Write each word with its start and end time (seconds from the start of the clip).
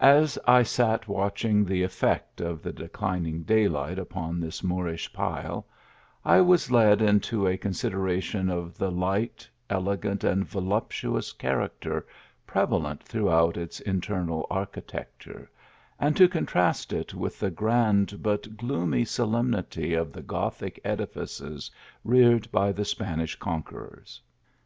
As 0.00 0.38
I 0.48 0.62
sat 0.62 1.06
watching 1.06 1.66
the 1.66 1.82
effect 1.82 2.40
of 2.40 2.62
the 2.62 2.72
declining 2.72 3.42
day 3.42 3.68
light 3.68 3.98
upon 3.98 4.40
this 4.40 4.64
Moorish 4.64 5.12
pile, 5.12 5.66
I 6.24 6.40
was 6.40 6.70
led 6.70 7.02
into 7.02 7.46
a 7.46 7.58
con 7.58 7.72
sideration 7.72 8.50
of 8.50 8.78
the 8.78 8.90
light, 8.90 9.46
elegant 9.68 10.24
and 10.24 10.46
voluptuous 10.48 11.30
char 11.34 11.68
acter 11.68 12.02
prevalent 12.46 13.02
throughout 13.02 13.58
its 13.58 13.80
internal 13.80 14.46
architecture, 14.48 15.50
and 15.98 16.16
to 16.16 16.26
contrast 16.26 16.90
it 16.94 17.12
with 17.12 17.38
the 17.38 17.50
grand 17.50 18.22
but 18.22 18.56
gloomy 18.56 19.04
solem 19.04 19.50
nity 19.50 19.94
of 19.94 20.10
the 20.10 20.22
Gothic 20.22 20.80
edifices, 20.86 21.70
reared 22.02 22.50
by 22.50 22.72
the 22.72 22.86
Spanish 22.86 23.36
conquerors. 23.36 24.22